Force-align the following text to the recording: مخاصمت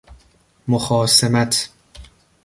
مخاصمت 0.67 1.69